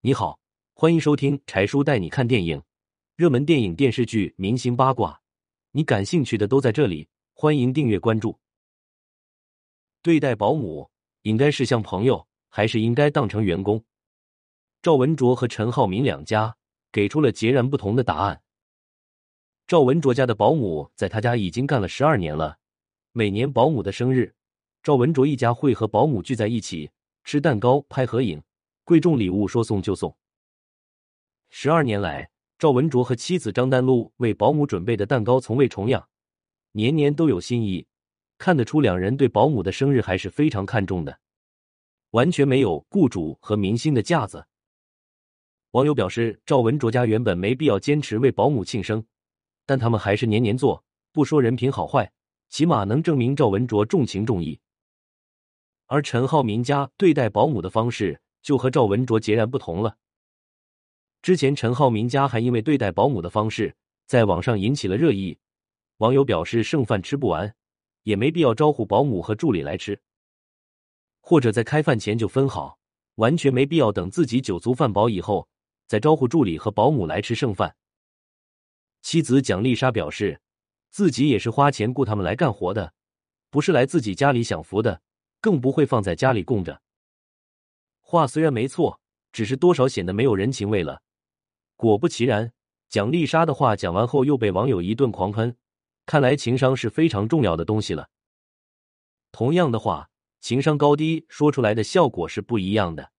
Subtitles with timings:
[0.00, 0.38] 你好，
[0.74, 2.62] 欢迎收听柴叔带你看电影，
[3.16, 5.20] 热门电影、电视剧、明星八卦，
[5.72, 7.08] 你感兴趣的都在这里。
[7.34, 8.38] 欢迎订阅关注。
[10.00, 10.88] 对待保姆，
[11.22, 13.84] 应该是像朋友，还是应该当成员工？
[14.82, 16.56] 赵文卓和陈浩民两家
[16.92, 18.40] 给出了截然不同的答案。
[19.66, 22.56] 赵文卓家的保姆在他家已经干了十二年了，
[23.10, 24.32] 每年保姆的生日，
[24.80, 26.88] 赵文卓一家会和保姆聚在一起
[27.24, 28.40] 吃蛋糕、拍合影。
[28.88, 30.16] 贵重礼物说送就送。
[31.50, 36.08] 十二年来，赵文卓和妻子张丹露为保姆准备的蛋糕从未重样，
[36.72, 37.86] 年年都有新意，
[38.38, 41.20] 看得出两人对保姆的生日还是非常看重的，
[42.12, 44.46] 完全没有雇主和明星的架子。
[45.72, 49.04] 网友表示，赵文卓家原本没必要坚持为保姆庆生，
[49.66, 52.10] 但他们还是年年做，不说人品好坏，
[52.48, 54.58] 起码能证明赵文卓重情重义。
[55.88, 58.22] 而陈浩民家对待保姆的方式。
[58.42, 59.96] 就和赵文卓截然不同了。
[61.20, 63.76] 之前陈浩民家还因为对待保姆的方式
[64.06, 65.38] 在网上引起了热议，
[65.98, 67.54] 网友表示剩饭吃不完，
[68.04, 70.00] 也没必要招呼保姆和助理来吃，
[71.20, 72.78] 或者在开饭前就分好，
[73.16, 75.48] 完全没必要等自己酒足饭饱以后
[75.86, 77.76] 再招呼助理和保姆来吃剩饭。
[79.02, 80.40] 妻子蒋丽莎表示，
[80.90, 82.94] 自己也是花钱雇他们来干活的，
[83.50, 85.02] 不是来自己家里享福的，
[85.40, 86.80] 更不会放在家里供着。
[88.10, 91.02] 话虽然没错，只是多少显得没有人情味了。
[91.76, 92.54] 果不其然，
[92.88, 95.54] 蒋丽莎的话讲完后又被网友一顿狂喷。
[96.06, 98.08] 看来情商是非常重要的东西了。
[99.30, 100.08] 同样的话，
[100.40, 103.12] 情商高低说出来的效果是不一样的。